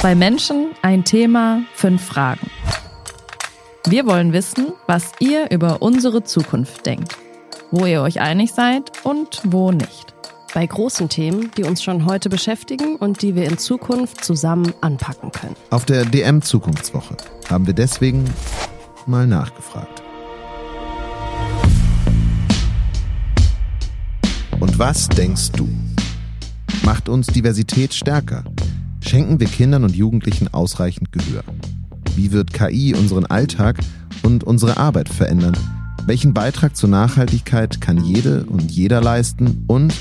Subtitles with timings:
[0.00, 2.50] Zwei Menschen, ein Thema, fünf Fragen.
[3.86, 7.18] Wir wollen wissen, was ihr über unsere Zukunft denkt,
[7.70, 10.14] wo ihr euch einig seid und wo nicht.
[10.54, 15.32] Bei großen Themen, die uns schon heute beschäftigen und die wir in Zukunft zusammen anpacken
[15.32, 15.54] können.
[15.68, 17.18] Auf der DM Zukunftswoche
[17.50, 18.24] haben wir deswegen
[19.04, 20.02] mal nachgefragt.
[24.60, 25.68] Und was denkst du?
[26.84, 28.44] Macht uns Diversität stärker?
[29.10, 31.42] Schenken wir Kindern und Jugendlichen ausreichend Gehör?
[32.14, 33.80] Wie wird KI unseren Alltag
[34.22, 35.56] und unsere Arbeit verändern?
[36.06, 39.64] Welchen Beitrag zur Nachhaltigkeit kann jede und jeder leisten?
[39.66, 39.92] Und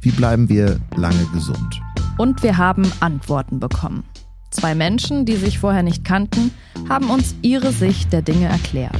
[0.00, 1.80] wie bleiben wir lange gesund?
[2.18, 4.02] Und wir haben Antworten bekommen.
[4.50, 6.50] Zwei Menschen, die sich vorher nicht kannten,
[6.88, 8.98] haben uns ihre Sicht der Dinge erklärt.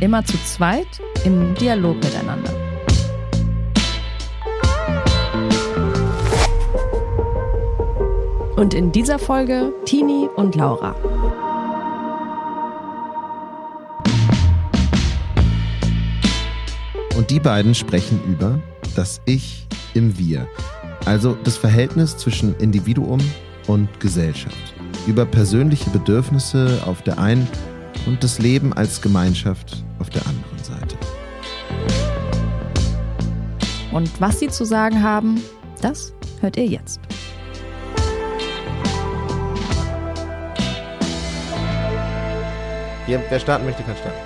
[0.00, 2.65] Immer zu zweit im Dialog miteinander.
[8.56, 10.94] Und in dieser Folge Tini und Laura.
[17.14, 18.58] Und die beiden sprechen über
[18.94, 20.48] das Ich im Wir,
[21.04, 23.20] also das Verhältnis zwischen Individuum
[23.66, 24.74] und Gesellschaft,
[25.06, 27.46] über persönliche Bedürfnisse auf der einen
[28.06, 30.96] und das Leben als Gemeinschaft auf der anderen Seite.
[33.92, 35.42] Und was sie zu sagen haben,
[35.82, 37.05] das hört ihr jetzt.
[43.06, 44.18] Hier, wer starten möchte, kann starten.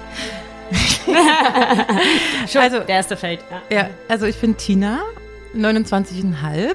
[2.59, 3.41] also, der erste fällt.
[3.71, 5.01] Ja, ja also ich bin Tina,
[5.55, 6.75] 29,5.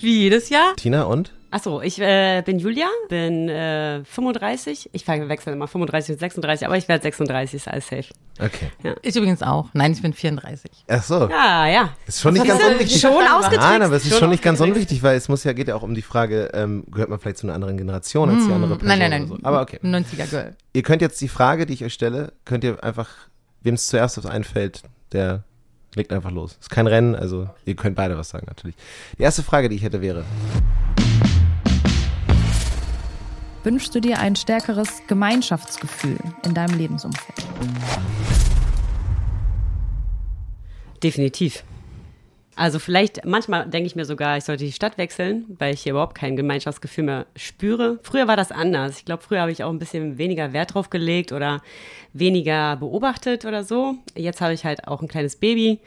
[0.00, 0.74] Wie jedes Jahr.
[0.74, 1.32] Tina und?
[1.50, 4.90] Achso, ich äh, bin Julia, bin äh, 35.
[4.92, 8.04] Ich wechsle immer 35 und 36, aber ich werde 36, ist alles safe.
[8.38, 8.70] Okay.
[8.82, 8.94] Ja.
[9.02, 9.70] Ich übrigens auch.
[9.72, 10.70] Nein, ich bin 34.
[10.88, 11.28] Ach so.
[11.28, 11.90] Ja, ja.
[12.06, 13.00] Ist schon nicht ganz unwichtig.
[13.00, 13.66] Schon ausgetrickst.
[13.66, 15.74] Nein, aber es ist schon, schon nicht ganz unwichtig, weil es muss ja, geht ja
[15.74, 18.76] auch um die Frage, ähm, gehört man vielleicht zu einer anderen Generation als die andere
[18.76, 18.88] Person?
[18.88, 19.28] Nein, nein, nein.
[19.28, 19.38] So.
[19.42, 19.78] Aber okay.
[19.82, 20.56] 90er Girl.
[20.74, 23.08] Ihr könnt jetzt die Frage, die ich euch stelle, könnt ihr einfach,
[23.62, 25.44] wem es zuerst was einfällt, der
[25.94, 26.58] legt einfach los.
[26.60, 28.76] Ist kein Rennen, also ihr könnt beide was sagen natürlich.
[29.18, 30.24] Die erste Frage, die ich hätte, wäre.
[33.64, 37.46] Wünschst du dir ein stärkeres Gemeinschaftsgefühl in deinem Lebensumfeld?
[41.02, 41.64] Definitiv.
[42.54, 45.92] Also vielleicht, manchmal denke ich mir sogar, ich sollte die Stadt wechseln, weil ich hier
[45.92, 48.00] überhaupt kein Gemeinschaftsgefühl mehr spüre.
[48.02, 48.98] Früher war das anders.
[48.98, 51.62] Ich glaube, früher habe ich auch ein bisschen weniger Wert drauf gelegt oder
[52.12, 53.94] weniger beobachtet oder so.
[54.16, 55.78] Jetzt habe ich halt auch ein kleines Baby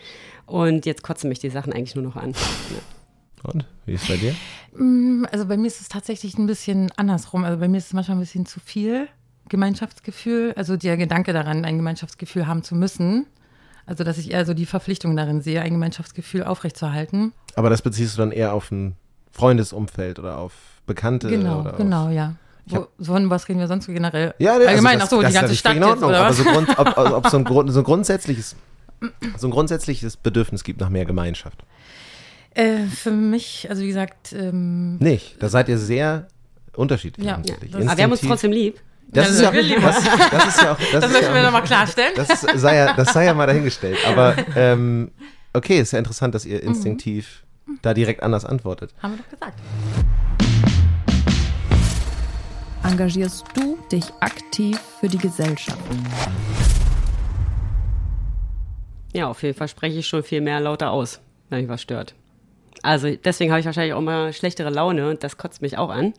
[0.46, 2.34] und jetzt kotzen mich die Sachen eigentlich nur noch an.
[3.44, 4.36] Und wie ist es bei dir?
[4.76, 7.44] Mm, also bei mir ist es tatsächlich ein bisschen andersrum.
[7.44, 9.08] Also bei mir ist es manchmal ein bisschen zu viel
[9.50, 10.54] Gemeinschaftsgefühl.
[10.56, 13.26] Also der Gedanke daran, ein Gemeinschaftsgefühl haben zu müssen.
[13.86, 17.34] Also dass ich eher so die Verpflichtung darin sehe, ein Gemeinschaftsgefühl aufrechtzuerhalten.
[17.56, 18.96] Aber das beziehst du dann eher auf ein
[19.32, 20.54] Freundesumfeld oder auf
[20.86, 21.30] Bekannte?
[21.30, 22.36] Genau, oder genau, ja.
[22.68, 24.34] Wo, so von was reden wir sonst so generell?
[24.38, 26.44] Ja, also allgemein, also ach so, die ganze Stadt in Ordnung, jetzt, oder aber so,
[26.44, 28.56] Grund, ob, ob so, ein so ein grundsätzliches
[29.38, 31.64] so ein grundsätzliches Bedürfnis gibt nach mehr Gemeinschaft.
[32.54, 34.34] Äh, für mich, also wie gesagt.
[34.34, 35.42] Ähm, Nicht.
[35.42, 36.28] Da seid ihr sehr
[36.76, 37.26] unterschiedlich.
[37.26, 38.80] Ja, ja aber wir haben uns trotzdem lieb.
[39.08, 40.78] Das, ja, ist, ja, das, das ist ja auch.
[40.92, 42.14] Das, das möchten wir nochmal klarstellen.
[42.16, 43.98] Das sei, ja, das sei ja mal dahingestellt.
[44.08, 45.12] Aber ähm,
[45.54, 47.80] okay, ist ja interessant, dass ihr instinktiv mhm.
[47.82, 48.94] da direkt anders antwortet.
[49.02, 49.60] Haben wir doch gesagt.
[52.84, 55.78] Engagierst du dich aktiv für die Gesellschaft?
[59.14, 61.20] Ja, auf jeden Fall spreche ich schon viel mehr lauter aus,
[61.50, 62.16] wenn mich was stört.
[62.84, 66.14] Also deswegen habe ich wahrscheinlich auch mal schlechtere Laune und das kotzt mich auch an.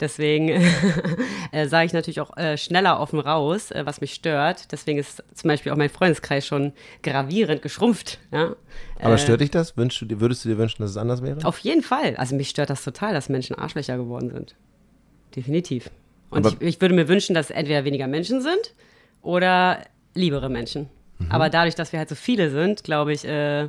[0.00, 0.48] Deswegen
[1.52, 4.72] äh, sage ich natürlich auch äh, schneller offen raus, äh, was mich stört.
[4.72, 8.18] Deswegen ist zum Beispiel auch mein Freundeskreis schon gravierend geschrumpft.
[8.32, 8.56] Ja?
[9.00, 9.76] Aber äh, stört dich das?
[9.76, 11.44] Wünschst du dir, würdest du dir wünschen, dass es anders wäre?
[11.44, 12.16] Auf jeden Fall.
[12.16, 14.56] Also mich stört das total, dass Menschen Arschlöcher geworden sind.
[15.36, 15.90] Definitiv.
[16.30, 18.74] Und ich, ich, würde mir wünschen, dass entweder weniger Menschen sind
[19.22, 19.78] oder
[20.14, 20.88] liebere Menschen.
[21.18, 21.30] Mhm.
[21.30, 23.68] Aber dadurch, dass wir halt so viele sind, glaube ich, äh,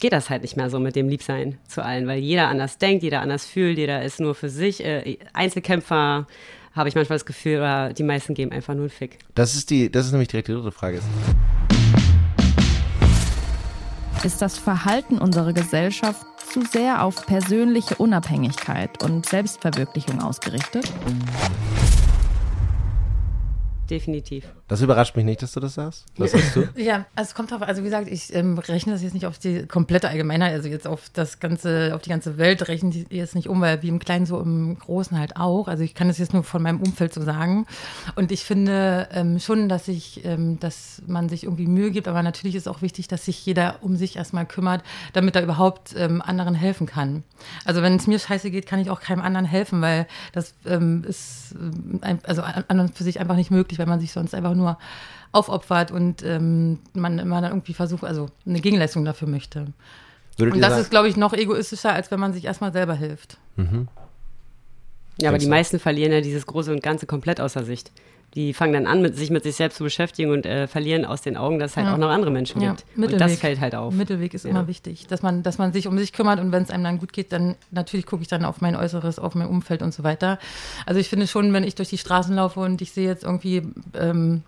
[0.00, 3.02] geht das halt nicht mehr so mit dem Liebsein zu allen, weil jeder anders denkt,
[3.02, 4.84] jeder anders fühlt, jeder ist nur für sich.
[4.84, 6.26] Äh, Einzelkämpfer
[6.72, 9.18] habe ich manchmal das Gefühl, oder die meisten geben einfach nur einen Fick.
[9.34, 11.00] Das ist, die, das ist nämlich direkt die dritte Frage.
[14.24, 20.90] Ist das Verhalten unserer Gesellschaft zu sehr auf persönliche Unabhängigkeit und Selbstverwirklichung ausgerichtet?
[23.88, 24.44] Definitiv.
[24.70, 26.06] Das überrascht mich nicht, dass du das sagst.
[26.16, 26.68] Was sagst du?
[26.76, 29.36] Ja, also es kommt drauf, also wie gesagt, ich ähm, rechne das jetzt nicht auf
[29.36, 33.34] die komplette Allgemeinheit, also jetzt auf das ganze, auf die ganze Welt rechne ich jetzt
[33.34, 35.66] nicht um, weil wie im Kleinen so im Großen halt auch.
[35.66, 37.66] Also ich kann das jetzt nur von meinem Umfeld so sagen.
[38.14, 42.22] Und ich finde ähm, schon, dass ich, ähm, dass man sich irgendwie Mühe gibt, aber
[42.22, 44.84] natürlich ist auch wichtig, dass sich jeder um sich erstmal kümmert,
[45.14, 47.24] damit er überhaupt ähm, anderen helfen kann.
[47.64, 51.02] Also wenn es mir scheiße geht, kann ich auch keinem anderen helfen, weil das ähm,
[51.02, 54.59] ist ähm, also an für sich einfach nicht möglich, weil man sich sonst einfach nur
[54.60, 54.78] nur
[55.32, 59.66] aufopfert und ähm, man immer dann irgendwie versucht, also eine Gegenleistung dafür möchte.
[60.36, 63.38] Würdet und das ist, glaube ich, noch egoistischer, als wenn man sich erstmal selber hilft.
[63.56, 63.88] Mhm.
[65.20, 67.92] Ja, aber die meisten verlieren ja dieses Große und Ganze komplett außer Sicht.
[68.34, 71.20] Die fangen dann an, mit, sich mit sich selbst zu beschäftigen und äh, verlieren aus
[71.20, 71.94] den Augen, dass es halt ja.
[71.94, 72.70] auch noch andere Menschen ja.
[72.70, 72.84] gibt.
[72.96, 73.20] Mittelweg.
[73.20, 73.92] Und das fällt halt auf.
[73.92, 74.50] Mittelweg ist ja.
[74.50, 76.98] immer wichtig, dass man, dass man sich um sich kümmert und wenn es einem dann
[76.98, 80.04] gut geht, dann natürlich gucke ich dann auf mein Äußeres, auf mein Umfeld und so
[80.04, 80.38] weiter.
[80.86, 83.62] Also ich finde schon, wenn ich durch die Straßen laufe und ich sehe jetzt irgendwie
[83.98, 84.44] ähm,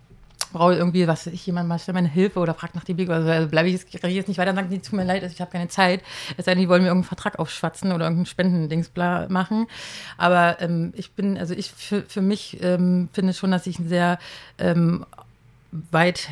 [0.53, 3.47] brauche irgendwie, was ich jemand mal schnell meine Hilfe oder fragt nach dem Weg, also
[3.47, 5.51] bleibe ich jetzt, ich jetzt nicht weiter und sage, nee, tut mir leid, ich habe
[5.51, 6.01] keine Zeit.
[6.37, 9.67] Es sei denn, die wollen mir irgendeinen Vertrag aufschwatzen oder irgendeinen Spendendings machen.
[10.17, 13.89] Aber ähm, ich bin, also ich für, für mich ähm, finde schon, dass ich ein
[13.89, 14.19] sehr
[14.57, 15.05] ähm,
[15.91, 16.29] weit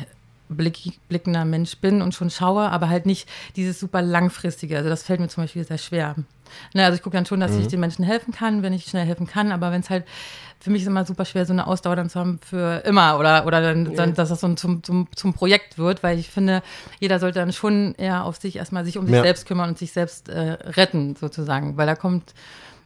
[0.48, 4.76] blickender Mensch bin und schon schaue, aber halt nicht dieses super langfristige.
[4.76, 6.16] Also das fällt mir zum Beispiel sehr schwer.
[6.74, 7.60] Ne, also ich gucke dann schon, dass mhm.
[7.60, 10.04] ich den Menschen helfen kann, wenn ich schnell helfen kann, aber wenn es halt,
[10.60, 13.46] für mich ist immer super schwer, so eine Ausdauer dann zu haben für immer oder,
[13.46, 16.62] oder dann, dann dass das so zum, zum, zum Projekt wird, weil ich finde,
[17.00, 19.22] jeder sollte dann schon eher auf sich erstmal sich um sich ja.
[19.22, 22.34] selbst kümmern und sich selbst äh, retten, sozusagen, weil da kommt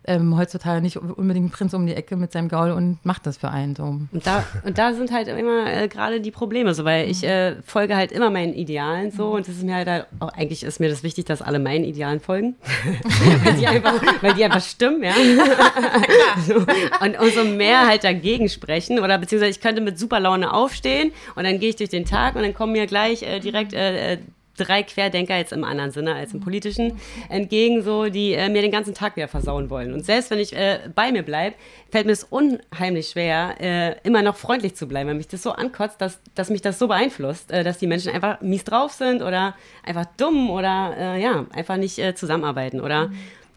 [0.06, 3.36] ähm, heutzutage nicht unbedingt ein Prinz um die Ecke mit seinem Gaul und macht das
[3.36, 3.82] für einen so.
[3.84, 7.56] Und da, und da sind halt immer äh, gerade die Probleme so, weil ich äh,
[7.62, 10.80] folge halt immer meinen Idealen so und es ist mir halt, halt auch, eigentlich ist
[10.80, 12.56] mir das wichtig, dass alle meinen Idealen folgen,
[13.44, 15.14] weil, die einfach, weil die einfach stimmen, ja.
[16.46, 16.54] so.
[16.54, 21.44] Und umso mehr halt dagegen sprechen oder beziehungsweise ich könnte mit super Laune aufstehen und
[21.44, 24.18] dann gehe ich durch den Tag und dann kommen mir gleich äh, direkt äh, äh
[24.56, 26.98] drei Querdenker jetzt im anderen Sinne als im politischen
[27.28, 29.92] entgegen, so die äh, mir den ganzen Tag wieder versauen wollen.
[29.92, 31.56] Und selbst wenn ich äh, bei mir bleibe,
[31.90, 35.52] fällt mir es unheimlich schwer, äh, immer noch freundlich zu bleiben, weil mich das so
[35.52, 39.22] ankotzt, dass, dass mich das so beeinflusst, äh, dass die Menschen einfach mies drauf sind
[39.22, 39.54] oder
[39.84, 43.10] einfach dumm oder äh, ja, einfach nicht äh, zusammenarbeiten oder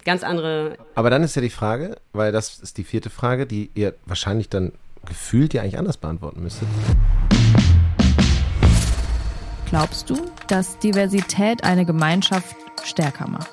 [0.06, 0.78] ganz andere.
[0.95, 4.50] Aber dann ist ja die Frage, weil das ist die vierte Frage, die ihr wahrscheinlich
[4.50, 4.74] dann
[5.06, 6.68] gefühlt ja eigentlich anders beantworten müsstet.
[9.69, 10.16] Glaubst du,
[10.48, 13.51] dass Diversität eine Gemeinschaft stärker macht?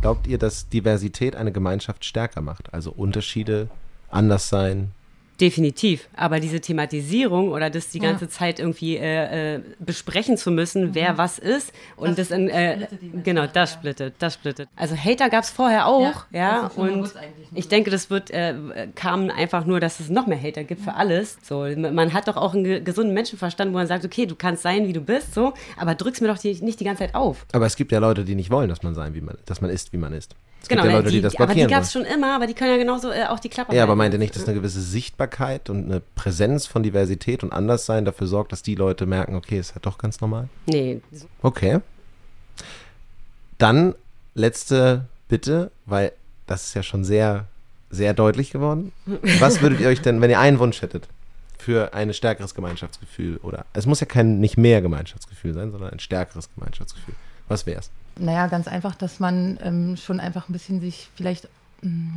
[0.00, 2.72] Glaubt ihr, dass Diversität eine Gemeinschaft stärker macht?
[2.72, 3.68] Also Unterschiede,
[4.10, 4.92] anders sein,
[5.42, 6.08] Definitiv.
[6.14, 8.30] Aber diese Thematisierung oder das die ganze ja.
[8.30, 10.94] Zeit irgendwie äh, äh, besprechen zu müssen, mhm.
[10.94, 12.86] wer was ist und das, das in, äh,
[13.24, 14.68] genau, das splittet, das splittet.
[14.76, 17.12] Also Hater gab es vorher auch, ja, ja und
[17.56, 18.54] ich denke, das wird, äh,
[18.94, 21.38] kam einfach nur, dass es noch mehr Hater gibt für alles.
[21.42, 24.86] So, man hat doch auch einen gesunden Menschenverstand, wo man sagt, okay, du kannst sein,
[24.86, 27.46] wie du bist, so, aber drückst mir doch die, nicht die ganze Zeit auf.
[27.50, 29.70] Aber es gibt ja Leute, die nicht wollen, dass man sein, wie man, dass man
[29.70, 30.36] ist, wie man ist.
[30.62, 32.54] Es genau, ja Leute, die, die das aber die gab es schon immer, aber die
[32.54, 34.80] können ja genauso äh, auch die Klappe Ja, aber meint ihr nicht, dass eine gewisse
[34.80, 39.58] Sichtbarkeit und eine Präsenz von Diversität und Anderssein dafür sorgt, dass die Leute merken, okay,
[39.58, 40.48] ist halt doch ganz normal?
[40.66, 41.00] Nee.
[41.42, 41.80] Okay.
[43.58, 43.94] Dann
[44.34, 46.12] letzte Bitte, weil
[46.46, 47.46] das ist ja schon sehr,
[47.90, 48.92] sehr deutlich geworden.
[49.40, 51.08] Was würdet ihr euch denn, wenn ihr einen Wunsch hättet,
[51.58, 56.00] für ein stärkeres Gemeinschaftsgefühl oder es muss ja kein nicht mehr Gemeinschaftsgefühl sein, sondern ein
[56.00, 57.14] stärkeres Gemeinschaftsgefühl.
[57.48, 57.90] Was wäre es?
[58.18, 61.48] Naja, ganz einfach, dass man ähm, schon einfach ein bisschen sich vielleicht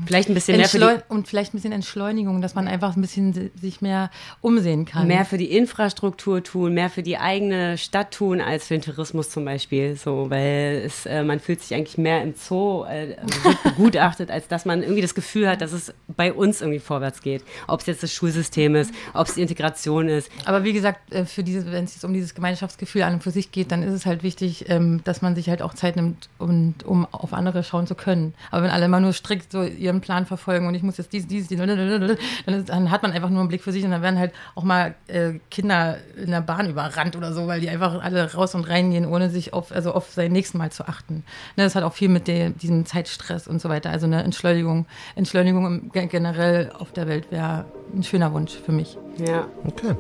[0.06, 2.96] Vielleicht ein bisschen Entschleu mehr für die und vielleicht ein bisschen Entschleunigung, dass man einfach
[2.96, 5.08] ein bisschen sich mehr umsehen kann.
[5.08, 9.32] Mehr für die Infrastruktur tun, mehr für die eigene Stadt tun als für den Tourismus
[9.32, 9.96] zum Beispiel.
[9.96, 13.16] So, weil es, äh, man fühlt sich eigentlich mehr im Zoo äh,
[13.64, 17.44] begutachtet, als dass man irgendwie das Gefühl hat, dass es bei uns irgendwie vorwärts geht.
[17.66, 20.30] Ob es jetzt das Schulsystem ist, ob es die Integration ist.
[20.46, 23.32] Aber wie gesagt, äh, für diese, wenn es jetzt um dieses Gemeinschaftsgefühl an und für
[23.32, 26.30] sich geht, dann ist es halt wichtig, ähm, dass man sich halt auch Zeit nimmt,
[26.38, 28.36] und, um auf andere schauen zu können.
[28.52, 31.28] Aber wenn alle immer nur strikt so ihren Plan verfolgen und ich muss jetzt dies,
[31.28, 32.18] dies, dies, dann,
[32.66, 34.96] dann hat man einfach nur einen Blick für sich und dann werden halt auch mal
[35.08, 39.06] äh, Kinder in der Bahn überrannt oder so, weil die einfach alle raus und reingehen,
[39.06, 41.24] ohne sich auf, also auf sein nächsten Mal zu achten.
[41.56, 43.90] Ne, das hat auch viel mit de, diesem Zeitstress und so weiter.
[43.90, 44.86] Also eine Entschleunigung,
[45.16, 48.98] Entschleunigung generell auf der Welt wäre ein schöner Wunsch für mich.
[49.18, 49.48] Ja.
[49.66, 49.96] Okay.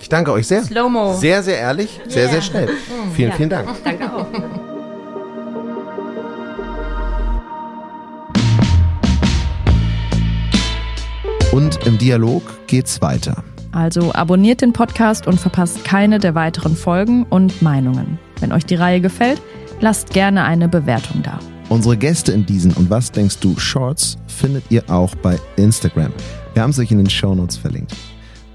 [0.00, 0.62] Ich danke euch sehr.
[0.62, 1.14] Slow-Mo.
[1.14, 2.32] Sehr, sehr ehrlich, sehr, yeah.
[2.32, 2.66] sehr schnell.
[2.66, 3.10] Mm.
[3.14, 3.36] Vielen, ja.
[3.36, 3.68] vielen Dank.
[3.82, 4.26] Danke auch.
[11.56, 13.42] Und im Dialog geht's weiter.
[13.72, 18.18] Also abonniert den Podcast und verpasst keine der weiteren Folgen und Meinungen.
[18.40, 19.40] Wenn euch die Reihe gefällt,
[19.80, 21.38] lasst gerne eine Bewertung da.
[21.70, 26.12] Unsere Gäste in diesen und was denkst du Shorts findet ihr auch bei Instagram.
[26.52, 27.96] Wir haben es euch in den Shownotes verlinkt.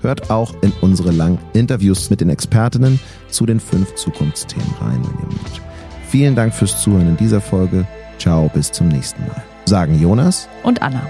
[0.03, 5.19] Hört auch in unsere langen Interviews mit den Expertinnen zu den fünf Zukunftsthemen rein, wenn
[5.21, 5.61] ihr mögt.
[6.07, 7.87] Vielen Dank fürs Zuhören in dieser Folge.
[8.19, 9.41] Ciao, bis zum nächsten Mal.
[9.65, 11.01] Sagen Jonas und Anna.